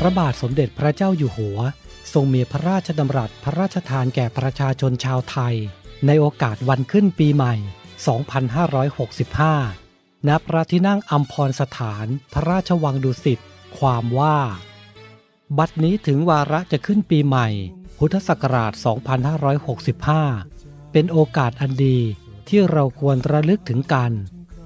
[0.00, 1.58] พระบาทสมเด็จพระเจ้าอยู่หัว
[2.12, 5.54] ทรงมีพระราชดำรัสพระราชทานแก่ประชาชนชาวไทย
[6.06, 7.54] ในโอกาสวันขึ้นปีใหม่
[9.70, 13.38] 2565 ณ พระที่นั่งอัมพรสถาน พระราชวังดุสิต
[13.78, 14.38] ความว่า
[15.58, 17.48] บัดนี้ถึงวาระจะขึ้นปีใหม่
[17.98, 18.72] พุทธศักราช
[20.02, 21.98] 2565 เป็นโอกาสอันดี
[22.48, 24.12] ที่เราควรระลึกถึงกัน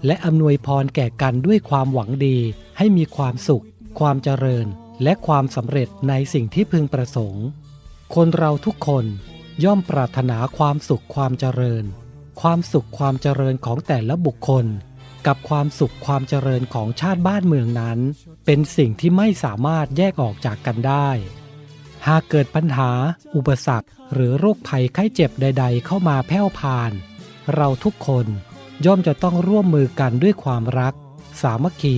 [0.06, 2.38] และอำนวยพรแก่กันด้วยความหวังดี
[2.76, 3.64] ให้มีความสุข
[3.98, 4.68] ความเจริญ
[5.02, 7.46] และความสำเร็จในสิ่งที่พึงประสงค์
[8.14, 9.04] คนเราทุกคน
[9.64, 11.84] ย่อมปรารถนาความสุขความเจริญ
[12.40, 14.66] ความสุขความเจริญของแต่ละบุคคล
[15.26, 17.98] กับความสุขความเจริญของชาติบ้านเมืองนั้น
[18.46, 21.08] เป็นสิ่งที่ไม่สามารถแยกออกจากกันได้
[22.06, 22.90] หากเกิดปัญหา
[23.36, 26.92] อุปสรรค หรือโรคภัยไข้เจ็บใด ๆ เข้ามาแผ่วพาน
[27.54, 28.26] เราทุกคน
[28.86, 30.94] ย่อมจะต้องร่วมมือกันด้วยความรัก
[31.42, 31.96] สามัคคี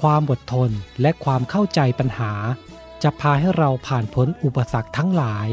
[0.00, 2.32] ความอดทนและความเข้าใจปัญหา
[3.02, 5.48] จะพาให้เราผ่านพ้นอุปสรรคทั้งหลาย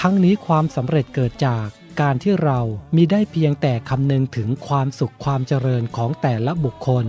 [0.00, 1.66] ทั้งนี้ความสำเร็จเกิดจาก
[2.00, 2.60] การที่เรา
[2.96, 7.06] มีได้เพียงแต่คำนึงถึงความสุขความเจริญของแต่ละบุคคล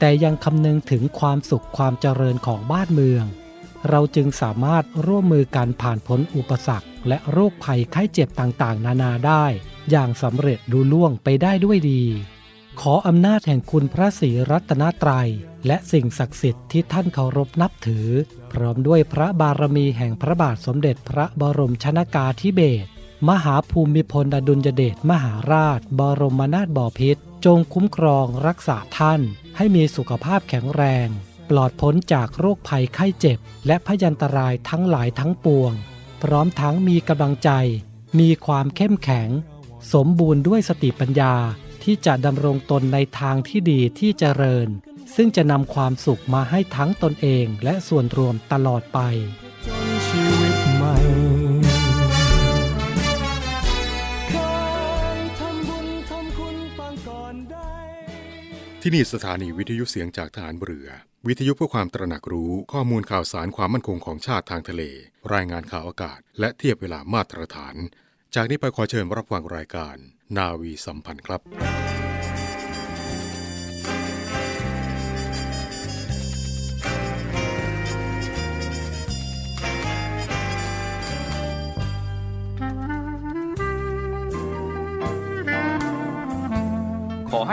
[0.00, 3.24] แต่ยังคำนึงถึงความสุขความเจริญของบ้านเมือง
[3.88, 9.44] เราจึงสามารถร่วมมือกันผ่านพ้นอุปสรรค และโรคภัยไข้เจ็บต่างๆ นานาได้
[9.90, 12.02] อย่างสำเร็จดูล่วงไปได้ด้วยดี
[12.80, 15.30] ขออำนาจแห่งคุณพระศรีรัตนตรัย
[15.66, 18.08] และสิ่งศักดิ์สิทธิ์ที่ท่านเคารพนับถือ
[18.52, 22.88] พร้อมด้วยพระบารมีแห่งพระบาทสมเด็จพระบรมชนากาธิเบศร
[23.28, 29.20] มหาภูมิพลอดุลยเดชมหาราช บรมนาถบพิตรจงคุ้มครองรักษาท่าน
[29.56, 31.08] ให้มีสุขภาพแข็งแรง
[31.50, 35.72] ปลอดพ้นจากโรคภัยไข้เจ็บ และพยันตรายทั้งหลายทั้งปวง
[36.22, 37.50] พร้อมทั้งมีกำลังใจ
[38.18, 39.28] มีความเข้มแข็ง
[39.92, 41.34] สมบูรณ์ด้วยสติปัญญา
[41.82, 44.68] ที่จะดำรงตนในทางที่ดีที่เจริญ
[45.16, 49.00] ซึ่งจะนำความสุขมาให้ทั้งตนเองและส่วนรวมตลอดไป
[50.06, 50.94] ชีวิตใหม่
[58.82, 60.88] ที่นี่สถานีวิทยุเสียงจากทหารเรือ
[61.26, 64.82] วิทยุเพื่อความตระหนักรู้ข้อมูลข่าวสารความมั่นคงของชาติทางทะเล
[65.34, 67.74] รายงานข่าวอากาศ และเทียบเวลามาตรฐาน
[68.34, 69.96] จากนี้ไปขอเชิญรับฟังรายการ
[70.36, 72.07] นาวีสัมพันธ์ครับ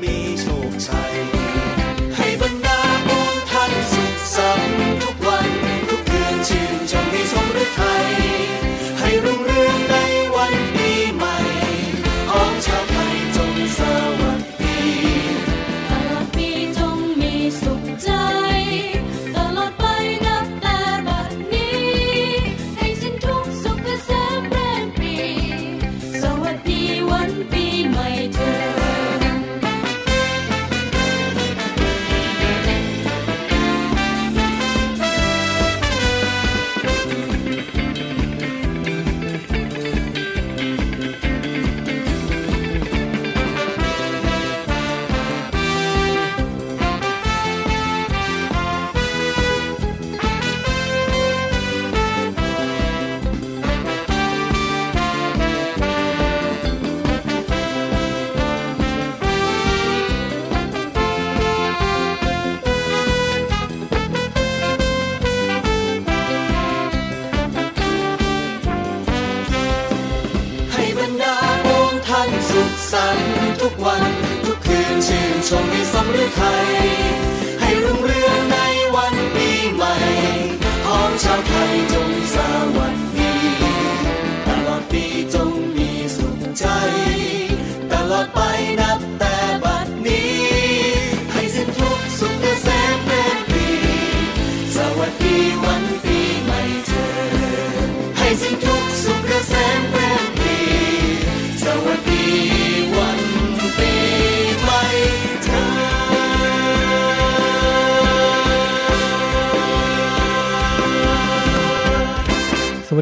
[0.00, 0.21] me.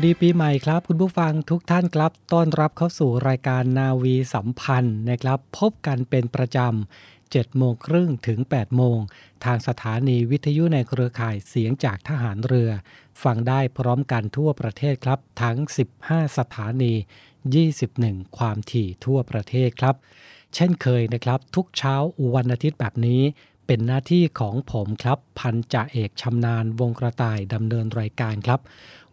[0.00, 8.98] วัสดีปีใหม่ครับ คุณผู้ฟังทุกท่านครับต้อนรับเข้าสู่รายการนาวีสัมพันธ์นะครับ พบกันเป็นประจำ7โมงครึ่งถึง 8 โมง
[9.44, 12.70] ทางสถานีวิทยุในเครือข่ายเสียงจากทหารเรือ
[13.22, 15.56] ฟังได้พร้อมกันทั่วประเทศครับ ทั้ง
[15.98, 16.92] 15 สถานี
[17.64, 19.94] 21 ความถี่ทั่วประเทศครับ
[20.54, 21.94] เช่นเคยนะครับ ทุกเช้า
[22.34, 23.22] วันอาทิตย์แบบนี้
[23.66, 28.60] เป็นหน้าที่ของผมครับ พันจ่าเอกชำนาญวงกระต่ายดำเนินรายการครับ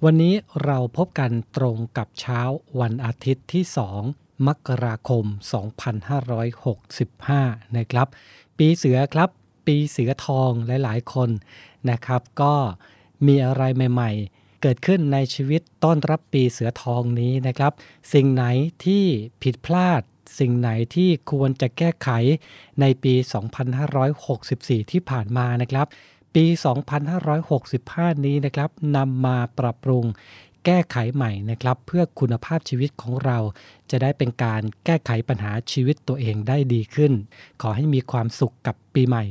[0.05, 0.35] วันนี้
[0.65, 2.41] เราพบกันตรงกับเช้า
[2.79, 3.63] วันอาทิตย์ที่
[4.05, 5.25] 2 มกราคม
[6.85, 8.07] 2565 นะครับ
[8.57, 9.29] ปีเสือครับ
[9.67, 10.51] ปีเสือทอง
[10.83, 11.29] หลายๆ คน
[11.89, 12.55] นะครับ ก็
[13.27, 13.63] มีอะไร
[13.93, 17.73] ใหม่ๆ เกิดขึ้นในชีวิตต้อนรับปีเสือทองนี้นะครับ
[18.13, 18.45] สิ่งไหน
[18.85, 19.03] ที่
[19.43, 20.01] ผิดพลาด
[20.39, 22.09] สิ่งไหนที่ควรจะแก้ไข
[22.81, 23.13] ในปี
[24.03, 25.87] 2564 ที่ผ่านมานะครับ
[26.35, 26.45] ปี
[27.55, 30.05] 2565 นี้นะครับนำมาปรับปรุง
[30.69, 33.37] แก้ไขใหม่นะครับเพื่อคุณภาพชีวิตของเรา
[33.91, 37.13] จะได้เป็นการแก้ไขปัญหาชีวิตตัวเองได้ดีขึ้น
[37.61, 39.23] ขอให้มีความสุขกับปีใหม่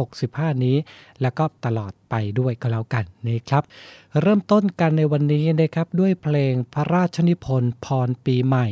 [0.00, 0.76] 2565 นี้
[1.22, 3.62] แล้วก็ตลอดไปด้วยก็แล้วกันนะครับ
[4.20, 8.66] เริ่มต้นกันในวันนี้นะครับด้วยเพลงพระราชนิพนธ์พรปีใหม่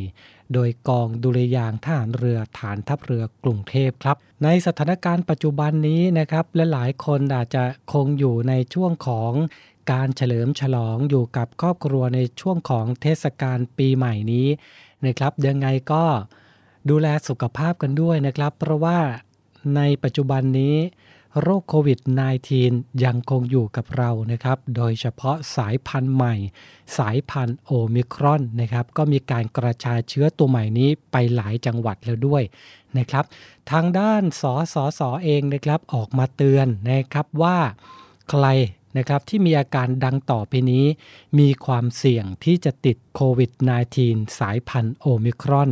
[0.54, 9.32] โดยกองดุริยางทหารเรือฐานทัพเรือกรุงเทพครับ ในสถานการณ์ปัจจุบันนี้นะครับและหลายคนอาจจะคงอยู่ในช่วงของ
[9.92, 14.48] การเฉลิมฉลองอยู่กับครอบครัวในช่วงของเทศกาลปีใหม่นี้
[15.06, 16.04] นะครับยังไงก็
[16.90, 18.98] ดูแลสุขภาพกันด้วยนะครับ เพราะว่า
[19.76, 20.76] ในปัจจุบันนี้
[21.40, 22.00] โรคโควิด
[22.50, 26.34] -19 ยังคงอยู่กับเรานะครับ โดยเฉพาะสายพันธุ์ใหม่
[26.98, 32.42] สายพันธุ์โอมิครอนนะครับ ก็มีการกระจายเชื้อตัวใหม่นี้ไปหลายจังหวัดแล้วด้วย
[32.98, 33.24] นะครับ
[33.70, 34.42] ทางด้านส
[34.74, 37.58] สสเองนะครับออกมาเตือนนะครับว่า
[38.30, 38.46] ใคร
[38.96, 40.84] นะครับที่มีอาการดังต่อไปนี้
[41.38, 43.50] มีความเสี่ยงที่จะติดโควิด
[43.96, 45.70] -19 สายพันธุ์โอมิครอน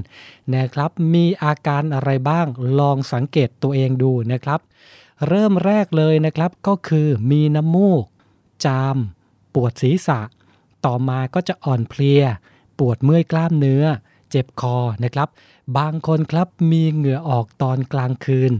[0.56, 2.46] นะครับ มีอาการอะไรบ้าง
[2.78, 4.60] ลองสังเกตตัวเองดูนะครับ
[5.26, 8.04] เริ่มแรกเลยนะครับก็คือมีน้ำมูก
[8.64, 8.96] จาม
[9.54, 10.20] ปวดศีรษะ
[10.84, 12.22] ต่อมาก็จะอ่อนเพลีย
[12.78, 13.84] ปวดเมื่อยกล้ามเนื้อ
[14.30, 15.28] เจ็บคอนะครับ
[15.78, 18.52] บางคนครับมีเหงื่อออกตอนกลางคืน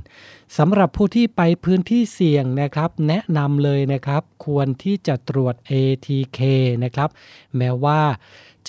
[0.59, 6.41] สำหรับผู้ที่ไปพื้นที่เสี่ยงนะครับ แนะนำเลยนะครับ ควรที่จะตรวจ ATK
[6.85, 7.11] นะครับ
[7.57, 8.01] แม้ว่า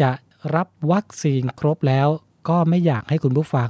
[0.02, 0.12] จะ
[0.56, 2.08] รับวัคซีนครบแล้ว
[2.50, 3.70] ก็ไม่อยากให้คุณผู้ฟัง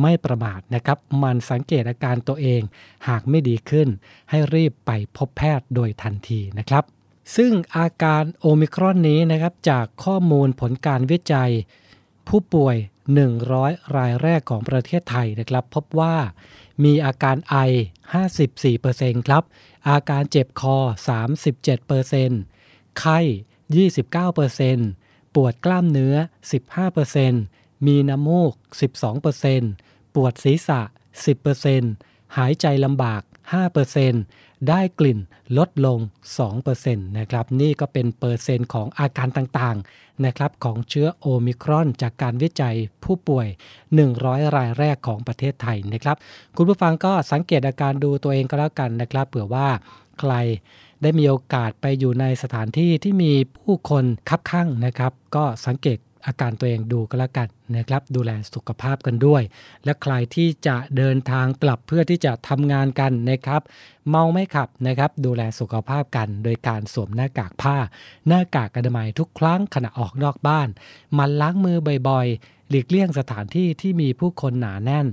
[0.00, 2.62] ไม่ประมาทนะครับ มันสังเกตอาการตัวเอง
[3.08, 3.88] หากไม่ดีขึ้น
[4.30, 6.84] ให้รีบไปพบแพทย์โดยทันทีนะครับ
[7.36, 11.52] ซึ่งอาการโอมิครอนนี้นะครับ จากข้อมูลผลการวิจัย
[12.28, 12.76] ผู้ป่วย
[13.36, 16.16] 100 รายแรกของประเทศไทยนะครับ พบว่า
[16.84, 17.56] มีอาการไอ
[18.42, 19.42] 54%ครับ
[19.88, 20.76] อาการเจ็บคอ
[22.06, 23.20] 37%ไข้
[24.46, 26.14] 29%ปวดกล้ามเนื้อ
[26.90, 28.52] 15% มีน้ำมูก
[29.34, 30.80] 12%ปวดศีรษะ
[31.58, 33.22] 10%หายใจลำบาก
[33.94, 35.18] 5%ได้กลิ่น
[35.58, 35.98] ลดลง
[36.58, 43.46] 2%นะครับ นี่ก็เป็นเปอร์เซ็นต์ของอาการต่างๆนะครับของเชื้อโอมิครอน จากการวิจัยผู้ป่วย
[44.00, 46.16] 100 รายแรกของประเทศไทยนะครับ
[46.56, 49.68] คุณผู้ฟังก็สังเกตอาการดูตัวเองก็แล้วกันนะครับเผื่อว่า
[50.20, 50.32] ใคร
[51.02, 59.42] ได้มีโอกาสไปอยู่ในสถานที่ที่มีผู้คนคับข้างนะครับ ก็สังเกต อาการตัวเองดูก็แล้วกันนะครับดูแลสุขภาพกันด้วย
[59.84, 63.62] และใครที่จะเดินทางกลับเพื่อที่จะทำงานกันนะครับ
[64.08, 67.76] เมาไม่ขับนะครับ ดูแลสุขภาพกัน โดยการสวมหน้ากากผ้า
[68.28, 70.68] หน้ากากอนามัยทุกครั้งขณะออกนอกบ้าน
[71.18, 75.06] มันล้างมือบ่อยๆ หลีกเลี่ยงสถานที่ที่มีผู้คนหนาแน่น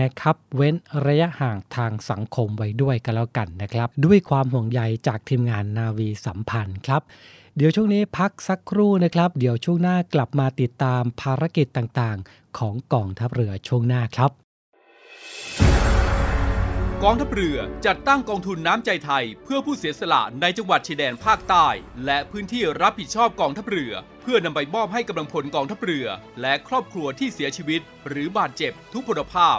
[0.00, 0.74] นะครับ เว้น
[1.06, 7.02] ระยะห่างทางสังคมไว้ด้วยกันแล้วกันนะครับ ด้วยความห่วงใยจากทีมงานนาวีสัมพันธ์ครับ
[7.56, 14.32] เดี๋ยวช่วงนี้พักสักครู่นะครับ เดี๋ยวช่วงหน้ากลับมาติดตามภารกิจต่างๆ ของกองทัพเรือช่วงหน้าครับ
[17.04, 21.66] กองทัพเรือจัดตั้งกองทุนน้ำใจไทย เพื่อผู้เสียสละในจังหวัดชายแดนภาคใต้
[22.06, 26.06] และพื้นที่รับผิดชอบกองทัพเรือ เพื่อนำไปมอบให้กำลังพลกองทัพเรือ
[26.40, 29.58] และครอบครัวที่เสียชีวิต หรือบาดเจ็บทุกพลภาพ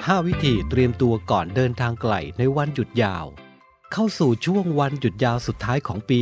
[0.06, 3.26] 5วิธีเตรียมตัวก่อนเดินทางไกลในวันหยุดยาว
[3.98, 6.18] เข้าสู่ช่วงวันหยุดยาวสุดท้ายของปี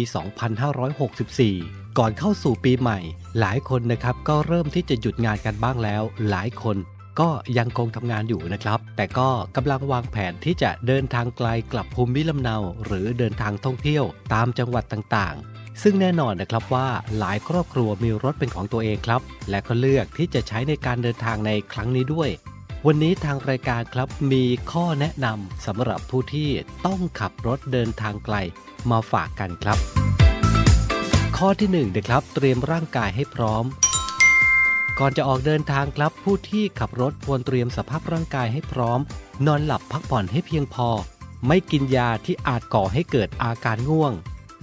[1.19, 2.99] 2564 ก่อนเข้าสู่ปีใหม่
[3.41, 6.77] หลายคนนะครับก็เริ่มที่จะหยุดงานกันบ้างแล้ว หลายคน
[7.21, 14.05] ก็ยังคงทำงานอยู่นะครับ แต่ก็กำลังวางแผนที่จะเดินทางไกลกลับภูมิลำเนา หรือเดินทางท่องเที่ยว
[14.35, 16.89] ตามจังหวัดต่างๆ ซึ่งแน่นอนนะครับว่า
[17.19, 22.31] หลายครอบครัวมีรถเป็นของตัวเองครับ และก็เลือกที่จะใช้ในการเดินทางในครั้งนี้ด้วย
[22.89, 26.51] วันนี้ทางรายการครับมีข้อแนะนำสำหรับผู้ที่
[26.87, 28.37] ต้องขับรถเดินทางไกล
[28.91, 29.79] มาฝากกันครับ
[31.37, 33.65] ข้อที่1นึ่งนะครับ เตรียมร่างกายให้พร้อม
[34.99, 39.01] ก่อนจะออกเดินทางครับ ผู้ที่ขับรถควรเตรียมสภาพร่างกายให้พร้อม
[39.47, 40.89] นอนหลับพักผ่อนให้เพียงพอ
[41.49, 44.13] ไม่กินยาที่อาจก่อให้เกิดอาการง่วง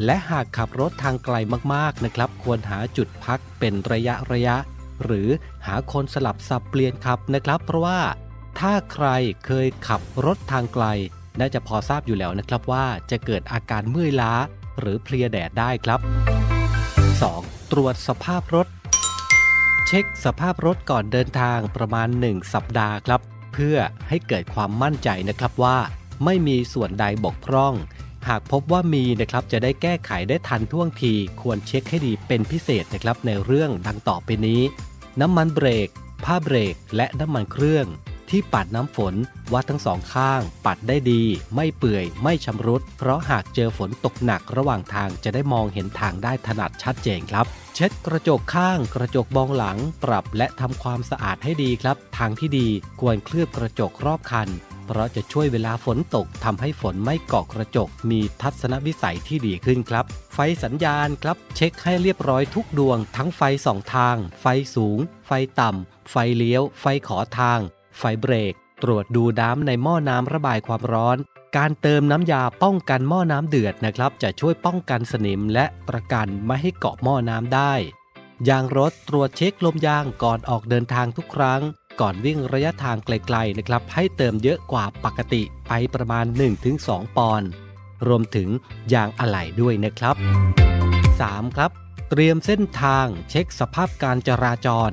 [0.06, 1.36] และหากขับรถทางไกล
[1.74, 4.56] มากๆนะครับ ควรหาจุดพักเป็นระยะระยะ
[5.03, 5.27] หรือ
[5.65, 8.00] หาคนสลับสับเปลี่ยนขับนะครับ เพราะว่า
[8.60, 9.08] ถ้าใคร
[9.46, 10.86] เคยขับรถทางไกล
[11.39, 14.34] น่าจะพอทราบอยู่แล้วนะครับว่าจะเกิดอาการเมื่อยล้า
[14.79, 16.00] หรือเพลียแดดได้ครับ
[17.05, 17.72] 2.
[17.72, 18.67] ตรวจสภาพรถ
[19.88, 23.22] เช็คสภาพรถก่อนเดินทางประมาณ 1 สัปดาห์ครับ
[23.53, 23.77] เพื่อ
[24.10, 25.77] ให้เกิดความมั่นใจนะครับว่า
[26.25, 27.74] ไม่มีส่วนใดบกพร่อง
[28.27, 34.62] หากพบว่ามีนะครับจะได้แก้ไขได้ทันท่วงที ควรเช็คให้ดีเป็นพิเศษนะครับในเรื่องดังต่อไปนี้
[35.20, 35.89] น้ำมันเบรก
[36.25, 37.88] ผ้าเบรก และน้ำมันเครื่อง
[38.30, 39.15] ที่ปัดน้ำฝน
[39.53, 41.24] วัดทั้งสองข้าง ปัดได้ดี
[41.56, 52.68] ไม่เปื่อย ไม่ชำรุด เพราะหากเจอฝนตกหนักระหว่างทางจะได้มองเห็นทางได้ถนัดชัดเจนครับ เช็ดกระจกข้าง กระจกมองหลัง ปรับและทำความสะอาดให้ดีครับ ทางที่ดี
[53.00, 54.48] ควรเคลือบกระจกรอบคัน
[54.86, 64.46] เพราะจะช่วยเวลาฝนตกทำให้ฝนไม่เกาะกระจก มีทัศนวิสัยที่ดีขึ้นครับ ไฟสัญญาณครับ เช็คให้เรียบร้อยทุกดวง ทั้งไฟสองทาง ไฟ
[64.76, 67.60] สูง ไฟต่ำ ไฟเลี้ยว ไฟขอทาง
[67.98, 71.18] ไฟเบรก ตรวจดูน้ำในหม้อน้ำระบายความร้อน
[71.58, 77.74] การเติมน้ำยาป้องกันหม้อน้ำเดือดนะครับ จะช่วยป้องกันสนิมและประกันไม่ให้เกาะหม้อน้ำได้
[78.50, 81.62] ยางรถตรวจเช็คลมยางก่อนออกเดินทางทุกครั้ง
[82.00, 86.26] ก่อนวิ่งระยะทางไกลๆนะครับให้เติมเยอะกว่าปกติไปประมาณ
[86.72, 87.50] 1-2 ปอนด์
[88.08, 88.50] รวมถึง
[88.94, 90.16] ยางอะไหล่ด้วยนะครับ
[90.86, 91.56] 3.
[91.56, 91.72] ครับ
[92.10, 94.92] เตรียมเส้นทางเช็คสภาพการจราจร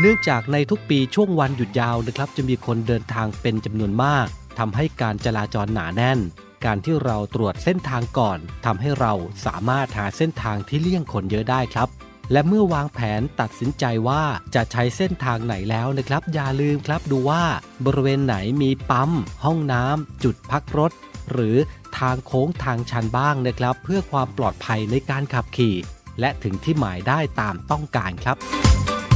[0.00, 4.26] เนื่องจากในทุกปีช่วงวันหยุดยาวนะครับ จะมีคนเดินทางเป็นจำนวนมาก
[4.58, 6.18] ทำให้การจราจรหนาแน่น
[6.64, 9.12] การที่เราตรวจเส้นทางก่อนทำให้เรา
[9.46, 11.88] สามารถหาเส้นทางที่เลี่ยงคนเยอะได้ครับ
[12.32, 14.22] และเมื่อวางแผนตัดสินใจว่า
[14.54, 17.42] จะใช้เส้นทางไหนแล้วนะครับ อย่าลืมครับดูว่า
[17.86, 19.10] บริเวณไหนมีปั๊ม
[19.44, 20.92] ห้องน้ำจุดพักรถ
[21.32, 21.56] หรือ
[21.98, 25.74] ทางโค้งทางชันบ้างนะครับ เพื่อความปลอดภัยในการขับขี่
[26.20, 28.36] และถึงที่หมายได้ตามต้องการครับ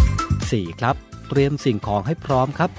[0.00, 0.80] 4.
[0.80, 0.94] ครับ
[1.28, 2.70] เตรียมสิ่งของให้พร้อมครับ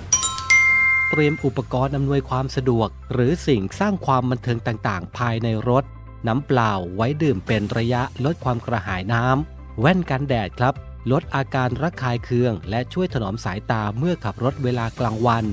[1.10, 5.84] เตรียมอุปกรณ์อำนวยความสะดวก หรือสิ่งสร้างความบันเทิงต่างๆ ภายในรถ
[6.28, 10.74] น้ำเปล่าไว้ดื่มเป็นระยะลดความกระหายน้ำ แว่นกันแดดครับ
[11.12, 15.46] ลดอาการระคายเคือง และช่วยถนอมสายตาเมื่อขับรถเวลากลางวัน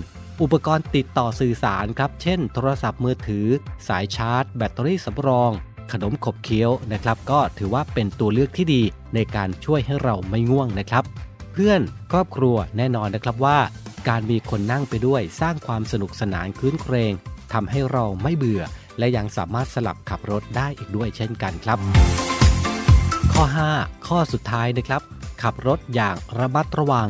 [0.43, 3.47] อุปกรณ์ติดต่อสื่อสารครับ เช่น โทรศัพท์มือถือ
[3.89, 5.51] สายชาร์จ แบตเตอรี่สำรอง
[5.93, 8.83] ขนมขบเคี้ยวนะครับ ก็ถือว่าเป็นตัวเลือกที่ดี
[9.15, 11.05] ในการช่วยให้เราไม่ง่วงนะครับ
[11.53, 11.81] เพื่อน
[12.13, 13.59] ครอบครัวแน่นอนนะครับว่า
[14.09, 17.13] การมีคนนั่งไปด้วยสร้างความสนุกสนานคลื้นเครง
[17.53, 18.63] ทำให้เราไม่เบื่อ
[18.99, 21.79] และยังสามารถสลับขับรถได้อีกด้วยเช่นกันครับ
[23.33, 23.45] ข้อ
[23.77, 25.03] 5 ข้อสุดท้ายนะครับ
[25.43, 27.09] ขับรถอย่างระมัดระวัง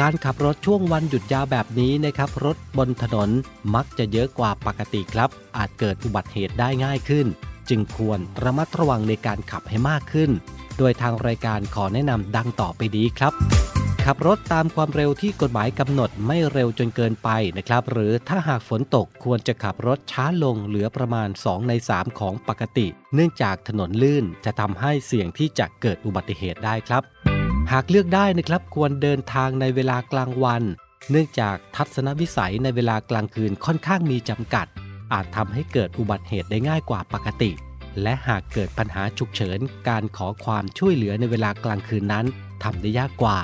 [0.00, 3.30] การขับรถช่วงวันหยุดยาวแบบนี้นะครับ รถบนถนน
[3.74, 7.26] มักจะเยอะกว่าปกติครับ อาจเกิดอุบัติเหตุได้ง่ายขึ้น
[7.68, 10.30] จึงควรระมัดระวังในการขับให้มากขึ้น
[10.78, 13.32] โดยทางรายการขอแนะนำดังต่อไปดีครับ
[14.06, 27.02] ขับรถตามความเร็วที่กฎหมายกำหนดไม่เร็วจนเกินไปนะครับ หรือถ้าหากฝนตกควรจะขับรถช้าลงเหลือประมาณ 2 ใน 3 ของปกติ เนื่องจากถนนลื่นจะทำให้เสี่ยงที่จะเกิดอุบัติเหตุได้ครับ
[27.72, 30.62] หากเลือกได้นะครับควรเดินทางในเวลากลางวัน
[31.10, 34.66] เนื่องจากทัศนวิสัยในเวลากลางคืนค่อนข้างมีจำกัด
[35.12, 37.50] อาจทำให้เกิดอุบัติเหตุได้ง่ายกว่าปกติ
[38.02, 42.26] และหากเกิดปัญหาฉุกเฉิน การขอความช่วยเหลือในเวลากลางคืนนั้น
[42.62, 43.40] ทำได้ยากกว่า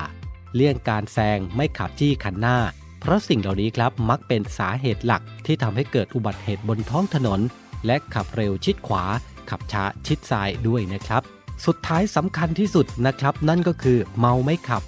[0.56, 2.58] เลี่ยงการแซงไม่ขับจี้คันหน้า
[3.00, 7.40] เพราะสิ่งเหล่านี้ครับมักเป็นสาเหตุหลักที่ทำให้เกิดอุบัติเหตุบนท้องถนน
[7.86, 9.04] และขับเร็วชิดขวา
[9.50, 11.22] ขับช้าชิดซ้ายด้วยนะครับ
[11.66, 14.82] สุดท้ายสำคัญที่สุดนะครับ นั่นก็คือเมาไม่ขับ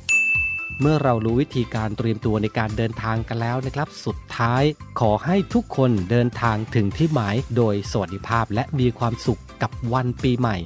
[0.80, 4.62] เมื่อเรารู้วิธีการเตรียมตัวในการเดินทางกันแล้วนะครับ สุดท้าย
[5.00, 10.56] ขอให้ทุกคนเดินทางถึงที่หมายโดยสวัสดิภาพและมีความสุขกับวันปีใหม่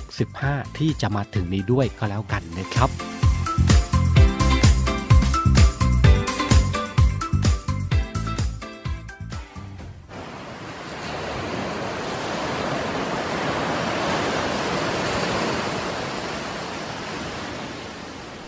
[0.00, 3.15] 2565 ที่จะมาถึงนี้ด้วยก็แล้วกันนะครับ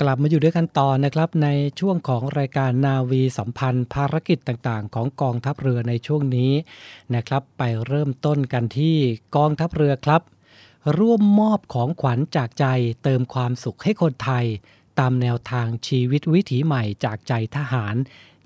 [0.00, 1.48] กลับมาอยู่ด้วยกันต่อนะครับ ใน
[1.80, 6.52] ช่วงของรายการนาวีสัมพันธ์ ภารกิจต่างๆ ของกองทัพเรือในช่วงนี้
[7.14, 8.96] นะครับ ไปเริ่มต้นกันที่
[9.36, 10.22] กองทัพเรือครับ
[10.98, 12.66] ร่วมมอบของขวัญจากใจ
[13.02, 14.44] เติมความสุขให้คนไทย
[14.98, 17.94] ตามแนวทางชีวิตวิถีใหม่จากใจทหาร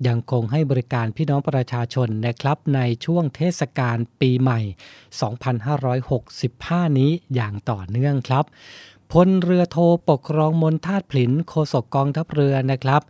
[0.07, 4.61] ยังคงให้บริการพี่น้องประชาชนนะครับ ในช่วงเทศกาลปีใหม่
[6.19, 8.45] 2565 นี้อย่างต่อเนื่องครับ
[9.19, 13.03] พลเรือโทปกครองมนทาตผลินโฆษกกองทัพเรือนะครับ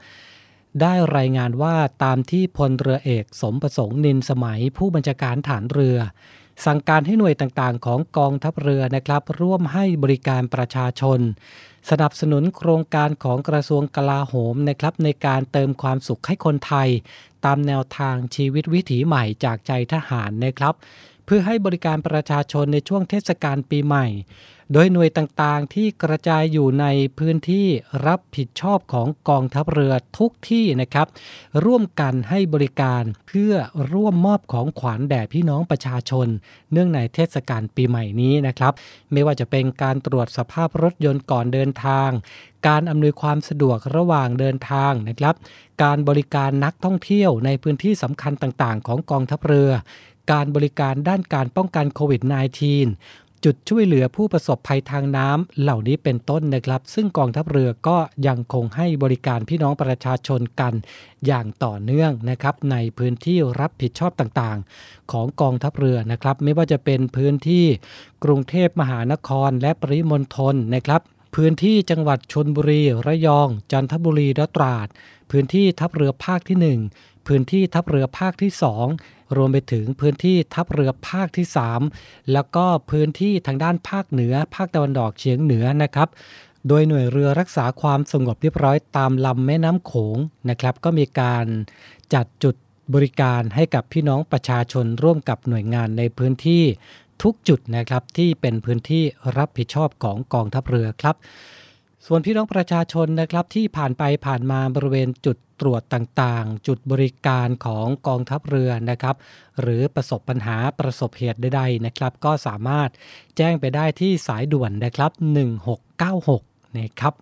[0.80, 5.98] ได้รายงานว่าตามที่พลเรือเอกสมประสงค์นินสมัยผู้บัญชาการฐานเรือ
[6.64, 11.20] สั่งการให้หน่วยต่างๆ ของกองทัพเรือนะครับ ร่วมให้บริการประชาชน
[11.90, 16.88] สนับสนุนโครงการของกระทรวงกลาโหมนะครับ ในการเติมความสุขให้คนไทย
[17.44, 20.74] ตามแนวทางชีวิตวิถีใหม่จากใจทหารนะครับ
[21.24, 24.06] เพื่อให้บริการประชาชนในช่วงเทศกาลปีใหม่
[24.72, 26.86] โดยหน่วยต่างๆที่กระจายอยู่ใน
[27.18, 27.66] พื้นที่
[28.06, 31.06] รับผิดชอบของกองทัพเรือทุกที่นะครับ
[31.64, 33.54] ร่วมกันให้บริการเพื่อ
[33.92, 36.26] ร่วมมอบของขวัญแด่พี่น้องประชาชน
[36.72, 38.72] เนื่องในเทศกาลปีใหม่นี้นะครับ
[39.12, 42.10] ไม่ว่าจะเป็นการตรวจสภาพรถยนต์ก่อนเดินทาง
[42.68, 45.34] การอำนวยความสะดวกระหว่างเดินทางนะครับ
[45.82, 49.72] การบริการนักท่องเที่ยวในพื้นที่สำคัญต่างๆ ของกองทัพเรือ
[50.32, 52.22] การบริการด้านการป้องกันโควิด
[52.78, 60.74] -19 จุดช่วยเหลือผู้ประสบภัยทางน้ำเหล่านี้เป็นต้นนะครับ ซึ่งกองทัพเรือก็ยังคงให้บริการพี่น้องประชาชนกัน
[61.26, 67.64] อย่างต่อเนื่องนะครับในพื้นที่รับผิดชอบต่างๆ ของกองทัพเรือนะครับ ไม่ว่าจะเป็นพื้นที่
[68.24, 71.00] กรุงเทพมหานครและปริมณฑลนะครับ
[71.34, 74.88] พื้นที่จังหวัดชนบุรี ระยอง จันทบุรีและตราด
[75.30, 78.52] พื้นที่ทัพเรือภาคที่ 1 พื้นที่ทัพเรือภาคที่
[78.90, 81.46] 2รวมไปถึงพื้นที่ทัพเรือภาคที่
[81.88, 86.08] 3 แล้วก็พื้นที่ทางด้านภาคเหนือ ภาคตะวันออกเฉียงเหนือนะครับ
[86.68, 90.16] โดยหน่วยเรือรักษาความสงบเรียบร้อยตามลำแม่น้ำโขง
[90.50, 91.46] นะครับ ก็มีการ
[92.14, 92.54] จัดจุด
[92.94, 96.62] บริการให้กับพี่น้องประชาชนร่วมกับหน่วยงานในพื้นที่
[97.22, 99.04] ทุกจุดนะครับที่เป็นพื้นที่
[99.38, 101.16] รับผิดชอบของกองทัพเรือครับ
[102.08, 109.16] ส่วนพี่น้องประชาชนนะครับที่ผ่านไปผ่านมาบริเวณจุดตรวจต่างๆ จุดบริการของกองทัพเรือนะครับ
[109.60, 112.90] หรือประสบปัญหาประสบเหตุใดๆนะครับ ก็สามารถ
[113.36, 115.10] แจ้งไปได้ที่สายด่วนนะครับ
[115.94, 117.14] 1696 นะครับ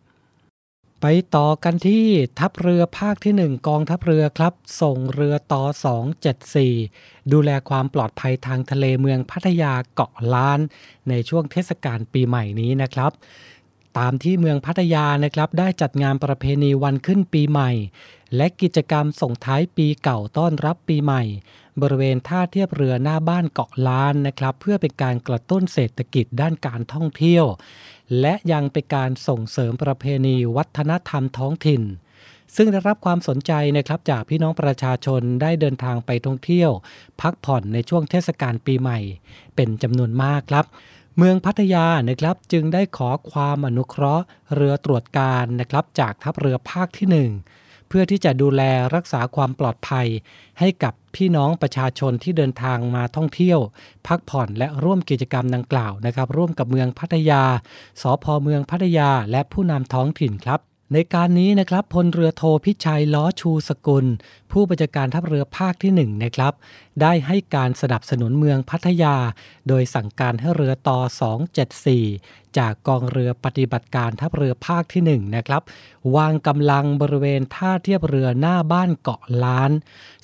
[1.01, 2.05] ไปต่อกันที่
[2.39, 5.63] ทัพเรือภาคที่ 1 กองทัพเรือครับ ส่งเรือต่อ
[6.69, 10.61] 274 ดูแลความปลอดภัยทางทะเลเมืองพัทยาเกาะล้าน
[11.09, 13.13] ในช่วงเทศกาลปีใหม่นี้นะครับ
[13.99, 17.71] ตามที่เมืองพัทยานะครับได้จัดงานประเพณีวันขึ้นปีใหม่
[18.37, 21.23] และกิจกรรมส่งท้ายปีเก่าต้อนรับปีใหม่
[21.81, 27.45] บริเวณท่าเทียบเรือหน้าบ้านเกาะล้านนะครับ เพื่อเป็นการกระตุ้นเศรษฐกิจด้านการท่องเที่ยว
[28.21, 31.83] และยังเป็นการส่งเสริมประเพณีวัฒนธรรมท้องถิ่น
[32.57, 36.71] ซึ่งได้รับความสนใจนะครับจากพี่น้องประชาชนได้เดินทางไปท่องเที่ยว
[37.21, 38.99] พักผ่อนในช่วงเทศกาลปีใหม่
[39.57, 40.67] เป็นจำนวนมากครับ
[41.17, 48.63] เมืองพัทยานะครับจึงได้ขอความอนุเคราะห์ เรือตรวจการนะครับจากทัพเรือภาคที่ 1 เพื่อที่จะดูแล
[48.95, 50.07] รักษาความปลอดภัย
[50.61, 53.59] ให้กับพี่น้องประชาชนที่เดินทางมาท่องเที่ยว
[54.07, 57.43] พักผ่อนและร่วมกิจกรรมดังกล่าวนะครับ ร่วมกับเมืองพัทยา
[58.03, 60.61] สพเมืองพัทยาและผู้นำท้องถิ่นครับ
[60.93, 64.07] ในการนี้นะครับพลเรือโทพิชัยล้อชูสกุล
[64.53, 66.53] ผู้บัญชาการทัพเรือภาคที่1นะครับ
[67.01, 69.17] ได้ให้การสนับสนุนเมืองพัทยา
[69.69, 70.99] โดยสั่งการให้เรือต่อ
[71.79, 75.63] 274 จากกองเรือปฏิบัติการทัพเรือภาคที่1นะครับ
[76.17, 79.71] วางกำลังบริเวณท่าเทียบเรือหน้าบ้านเกาะล้าน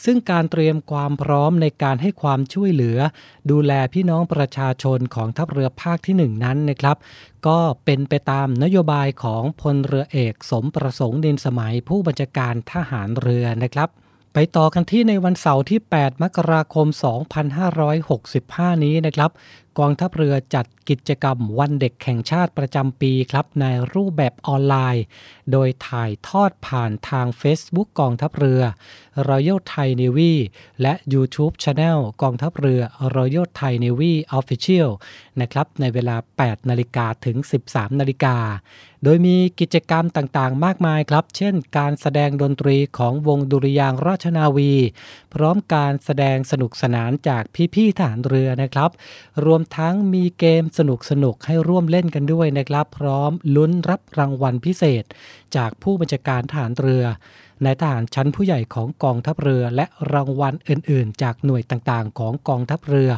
[0.05, 2.99] ซึ่งการเตรียมความพร้อมในการให้ความช่วยเหลือ
[3.51, 6.97] ดูแลพี่น้องประชาชนของทัพเรือภาคที่ 1 นั้นนะครับ
[7.47, 13.91] ก็เป็นไปตามนโยบายของพลเรือเอกสมประสงค์ดินสมัยผู้บัญชาการทหารเรือนะครับ
[14.41, 16.87] ไปต่อกันที่ในวันเสาร์ที่ 8 มกราคม
[18.07, 19.31] 2565 นี้นะครับ
[19.79, 25.05] กองทัพเรือจัดกิจกรรมวันเด็กแห่งชาติประจำปีครับ ในรูปแบบออนไลน์
[25.53, 28.63] โดยถ่ายทอดผ่านทาง Facebook กองทัพเรือ
[29.29, 30.33] Royal Thai Navy
[30.83, 32.81] และ YouTube Channel กองทัพเรือ
[33.17, 34.89] Royal Thai Navy Official
[35.41, 37.37] นะครับ ในเวลา 8 นาฬิกาถึง
[37.69, 38.37] 13 นาฬิกา
[39.05, 44.73] โดยมีกิจกรรมต่างๆ มากมายครับ เช่น การแสดงดนตรีของวงดุริยางราชนาวี
[45.35, 47.43] พร้อมการแสดงสนุกสนานจาก
[47.75, 48.91] พี่ๆทหารเรือนะครับ
[49.45, 50.81] รวมทั้งมีเกมส
[51.23, 55.05] นุกๆให้ร่วมเล่นกันด้วยนะครับ พร้อมลุ้นรับรางวัลพิเศษ
[55.57, 57.05] จากผู้บัญชาการทหารเรือ
[57.63, 63.11] ในทหารชั้นผู้ใหญ่ของกองทัพเรือ และรางวัลอื่น ๆ จากหน่วยต่างๆ ของกองทัพเรือ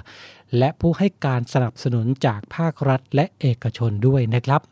[0.59, 4.63] และผู้ให้การสนับสนุนจากภาครัฐและเอกชนด้วยนะครับ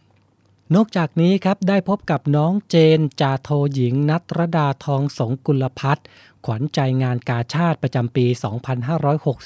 [0.75, 6.07] นอกจากนี้ครับได้พบกับน้องเจนจาโทหญิงนัทรดาทองสงกุลพัฒน์
[6.47, 8.27] ขวัญใจงานกาชาติประจำปี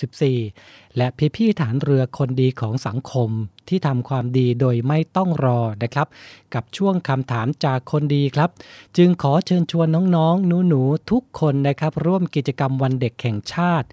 [0.09, 3.31] 2564 และพี่ๆฐานเรือคนดีของสังคม
[3.68, 6.09] ที่ทำความดีโดยไม่ต้องรอนะครับ
[6.55, 8.50] กับช่วงคำถามจากคนดีครับ
[8.96, 13.87] จึงขอเชิญชวนน้องๆ หนูๆ ทุกคนนะครับ ร่วมกิจกรรมวันเด็กแห่งชาติ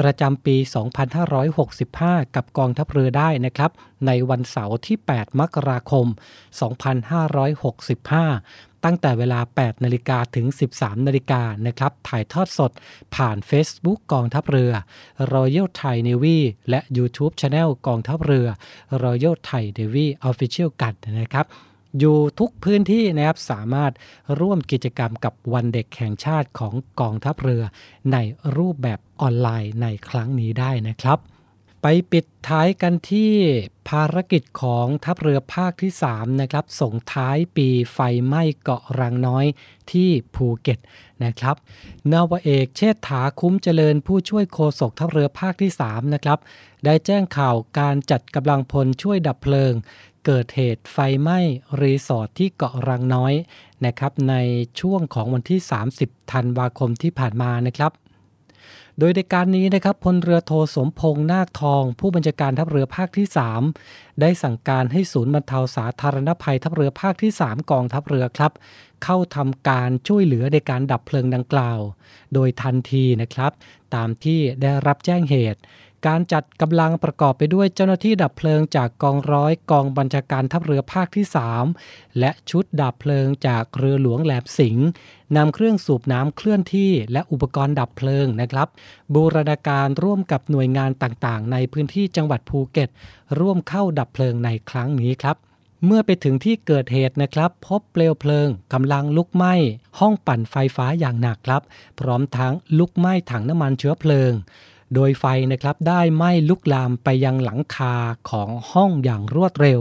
[0.00, 0.56] ประจำปี
[1.26, 3.70] 2565 กับกองทัพเรือได้นะครับ
[4.06, 6.06] ในวันเสาร์ที่ 8 มกราคม
[6.84, 12.72] 2565 ตั้งแต่เวลา 8 นาฬิกาถึง 13 นาฬิกานะครับ ถ่ายทอดสด
[13.14, 14.72] ผ่าน Facebook กองทัพเรือ
[15.34, 16.38] Royal Thai Navy
[16.70, 18.48] และ YouTube Channel กองทัพเรือ
[19.04, 21.46] Royal Thai Navy Official กันนะครับ
[21.98, 23.92] อยู่ทุกพื้นที่นะครับสามารถ
[24.40, 27.62] ร่วมกิจกรรมกับวันเด็กแห่งชาติของกองทัพเรือ
[28.12, 28.16] ใน
[28.56, 31.18] รูปแบบออนไลน์ในครั้งนี้ได้นะครับ
[31.86, 33.32] ไปปิดท้ายกันที่
[33.88, 39.46] ภารกิจของทัพเรือภาคที่ 3 นะครับ ส่งท้ายปีไฟไหม้เกาะรังน้อย
[39.92, 40.78] ที่ภูเก็ต
[41.24, 41.56] นะครับ
[42.12, 46.38] นาวเอกเชษฐาคุ้มเจริญผู้ช่วยโฆษกทัพเรือภาคที่ 3 นะครับ
[46.84, 49.72] ได้แจ้งข่าวการจัดกำลังพลช่วยดับเพลิง
[50.24, 51.38] เกิดเหตุไฟไหม้
[51.80, 53.34] รีสอร์ทที่เกาะรังน้อย
[53.86, 54.34] นะครับใน
[54.80, 55.60] ช่วงของวันที่
[55.96, 57.92] 30 ธันวาคมที่ผ่านมานะครับ
[58.98, 63.26] โดยในการนี้นะครับพลเรือโทสมพงษ์นาคทอง ผู้บัญชาการทัพเรือภาคที่
[63.72, 68.52] 3 ได้สั่งการให้ศูนย์บรรเทาสาธารณภัยทัพเรือภาคที่ 3 กองทัพเรือครับ
[69.04, 71.80] เข้าทำการช่วยเหลือในการดับเพลิงดังกล่าว
[72.34, 73.52] โดยทันทีนะครับ
[73.94, 75.60] ตามที่ได้รับแจ้งเหตุ
[76.06, 81.26] การจัดกำลังประกอบไปด้วยเจ้าหน้าที่ดับเพลิงจากกองร้อยกองบัญชาการทัพเรือภาคที่
[81.70, 84.86] 3 และชุดดับเพลิงจากเรือหลวงแหลมสิงห์
[85.36, 88.68] นำเครื่องสูบน้ำเคลื่อนที่และอุปกรณ์ดับเพลิงนะครับ
[89.14, 92.88] บูรณาการร่วมกับหน่วยงานต่างๆ ในพื้นที่จังหวัดภูเก็ต
[93.38, 95.36] ร่วมเข้าดับเพลิงในครั้งนี้ครับ
[95.86, 99.54] เมื่อไปถึงที่เกิดเหตุนะครับ พบเปลวเพลิงกำลังลุกไหม้
[99.98, 101.62] ห้องปั่นไฟฟ้าอย่างหนักครับ
[102.00, 104.32] พร้อมทั้งลุกไหม้ถังน้ำมันเชื้อเพลิง
[104.94, 107.94] โดยไฟนะครับได้ไหม้ลุกลามไปยังหลังคา
[108.30, 109.80] ของห้องอย่างรวดเร็ว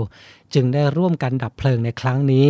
[0.53, 2.47] จึงได้ร่วมกันดับเพลิงในครั้งนี้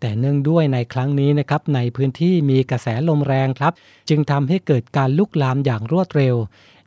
[0.00, 3.72] แต่เนื่องด้วยในครั้งนี้นะครับในพื้นที่มีกระแสลมแรงครับ
[4.08, 6.36] จึงทำให้เกิดการลุกลามอย่างรวดเร็ว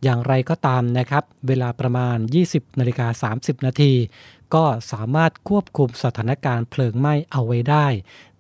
[0.04, 3.94] อย่างไรก็ตามนะครับ เวลาประมาณ 20นาฬิกา30 นาที
[4.56, 7.88] ก็สามารถควบคุมสถานการณ์เพลิงไหม้เอาไว้ได้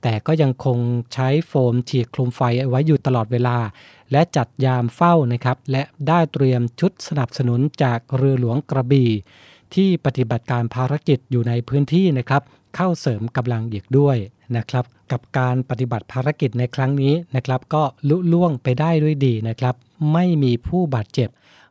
[0.01, 0.77] แต่ก็ยังคง
[1.13, 3.57] ใช้โฟมฉีดคลุมไฟไว้อยู่ตลอดเวลา
[4.11, 9.11] และจัดยามเฝ้านะครับ และได้เตรียมชุดสนับสนุนจากเรือหลวงกระบี่
[9.75, 12.41] ที่ปฏิบัติการภารกิจอยู่ในพื้นที่นะครับ
[12.75, 14.17] เข้าเสริมกำลังอีกด้วย
[14.57, 19.75] นะครับ กับการปฏิบัติภารกิจในครั้งนี้นะครับ ก็ลุล่วงไปได้ด้วยดีนะครับ
[20.13, 21.29] ไม่มีผู้บาดเจ็บ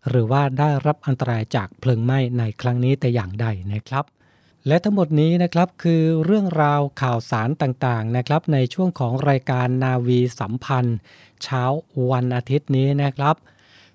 [0.08, 4.04] หรือว่าได้รับอันตรายจากเพลิงไหม้ในครั้งนี้แต่อย่างใดนะครับ
[4.66, 10.98] และทั้งหมดนี้นะครับคือเรื่องราวข่าวสารต่างๆนะครับ ในช่วงของรายการนาวีสัมพันธ์
[11.42, 11.62] เช้า
[12.10, 13.36] วันอาทิตย์นี้นะครับ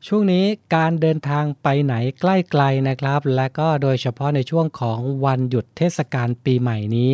[0.07, 0.45] ช่วงนี้
[0.75, 7.11] การเดินทางไปไหนใกล้ไกลนะครับ และก็โดยเฉพาะในช่วงของวันหยุดเทศกาลปีใหม่นี้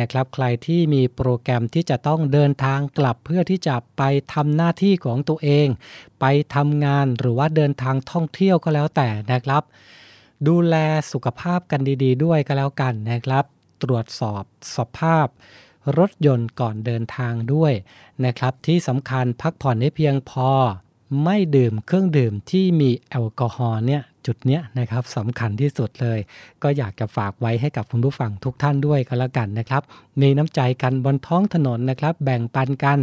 [0.00, 4.02] นะครับ ใครที่มีโปรแกรมที่จะต้องเดินทางกลับเพื่อที่จะไป
[4.32, 5.66] ทำหน้าที่ของตัวเอง
[6.20, 6.24] ไป
[6.54, 9.62] ทำงานหรือว่าเดินทางท่องเที่ยวก็แล้วแต่นะครับ
[10.48, 10.76] ดูแล
[11.12, 13.44] สุขภาพกันดี ๆ ด้วยก็แล้วกันนะครับ
[13.82, 14.42] ตรวจสอบ
[14.76, 15.26] สภาพ
[15.98, 17.72] รถยนต์ก่อนเดินทางด้วย
[18.24, 20.50] นะครับ ที่สำคัญพักผ่อนให้เพียงพอ
[21.24, 26.18] ไม่ดื่มเครื่องดื่มที่มีแอลกอฮอล์เนี่ย จุดเนี้ยนะครับสำคัญที่สุดเลย
[26.62, 29.82] ก็อยากจะฝากไว้ให้กับคุณผู้ฟังทุกท่านด้วยก็แล้วกันนะครับ
[30.20, 32.98] มีน้ำใจกันบนท้องถนนนะครับ แบ่งปันกัน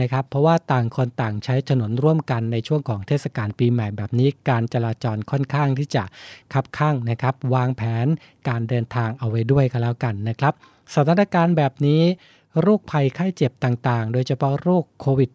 [0.00, 6.04] นะครับ เพราะว่าต่างคนต่างใช้ถนนร่วมกันในช่วงของเทศกาลปีใหม่แบบนี้ การจราจรค่อนข้างที่จะ
[6.52, 8.06] คับข้างนะครับ วางแผน
[8.48, 10.54] การเดินทางเอาไว้ด้วยก็แล้วกันนะครับ
[10.94, 12.02] สถานการณ์แบบนี้
[12.60, 15.30] โรคภัยไข้เจ็บต่างๆ โดยเฉพาะโรคโควิด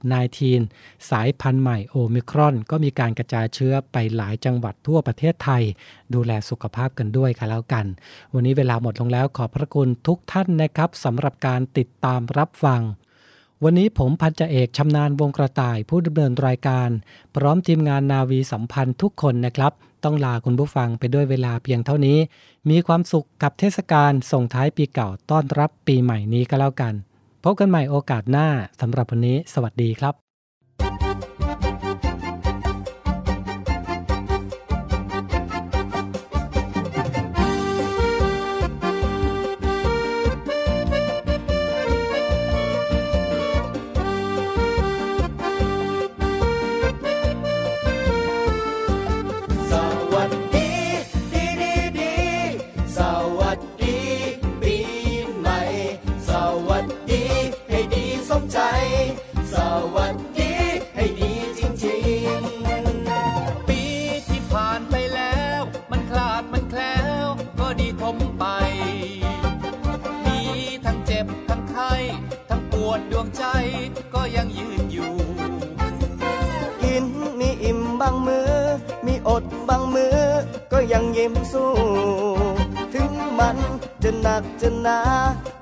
[0.53, 5.63] -19 สายพันธุ์ใหม่โอมิครอน ก็มีการกระจายเชื้อไปหลายจังหวัดทั่วประเทศไทย
[6.13, 7.85] ดูแลสุขภาพกันด้วยค่ะแล้วกัน
[8.33, 12.81] วันนี้เวลาหมดลงแล้วขอบพระคุณทุกท่านนะครับสำหรับการติดตามรับฟัง
[13.63, 16.89] วันนี้ผมพันจ่าเอกชำนาญวงกระต่ายผู้ดำเนินรายการ
[17.35, 19.73] พร้อมทีมงานนาวีสัมพันธ์ทุกคนนะครับ
[20.07, 22.17] ต้องลาคุณผู้ฟังไปด้วยเวลาเพียงเท่านี้
[22.69, 26.93] มีความสุขกับเทศกาลส่งท้ายปีเก่าต้อนรับปีใหม่นี้ก็แล้วกัน
[27.43, 28.47] พบกันใหม่โอกาสหน้า
[28.81, 30.26] สำหรับวันนี้ สวัสดีครับ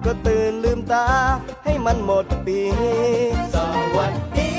[0.06, 1.08] ก็ตื่นลืมตา
[1.64, 2.62] ให้มันหมดปี
[3.54, 3.56] ส
[3.96, 4.55] วัสดีดี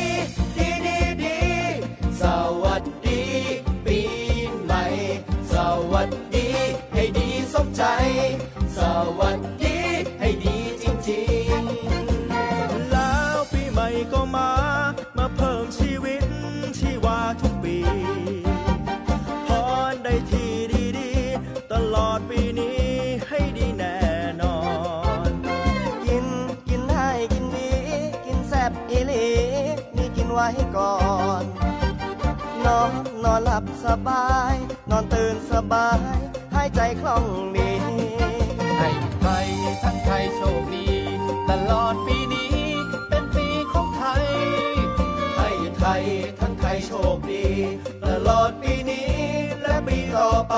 [34.09, 34.57] บาย
[34.91, 36.01] นอนตื่นสบาย
[36.55, 37.25] หายใจคล่อง
[37.57, 37.69] ดี
[38.79, 38.89] ให้
[39.23, 39.47] ไทย
[39.83, 40.87] ทั้งไทยโชคดี
[41.51, 42.55] ตลอดปีนี้
[43.09, 44.25] เป็นปีของไทย
[45.37, 46.03] ให้ไทย
[46.41, 47.47] ทั้งไทยโชคดี
[48.07, 49.11] ตลอดปีนี้
[49.63, 50.55] และปีต่อไป